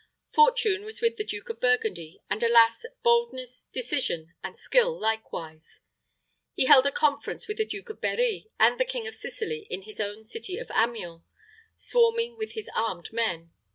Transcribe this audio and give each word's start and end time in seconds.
Fortune 0.33 0.83
was 0.83 0.99
with 0.99 1.17
the 1.17 1.23
Duke 1.23 1.49
of 1.49 1.59
Burgundy, 1.61 2.23
and 2.27 2.41
alas! 2.41 2.87
boldness, 3.03 3.67
decision, 3.71 4.33
and 4.43 4.57
skill 4.57 4.99
likewise. 4.99 5.81
He 6.55 6.65
held 6.65 6.87
a 6.87 6.91
conference 6.91 7.47
with 7.47 7.57
the 7.57 7.65
Duke 7.67 7.91
of 7.91 8.01
Berri, 8.01 8.47
and 8.59 8.79
the 8.79 8.85
King 8.85 9.05
of 9.05 9.13
Sicily 9.13 9.67
in 9.69 9.83
his 9.83 9.99
own 9.99 10.23
city 10.23 10.57
of 10.57 10.71
Amiens, 10.73 11.21
swarming 11.75 12.35
with 12.35 12.53
his 12.53 12.67
armed 12.75 13.13
men. 13.13 13.51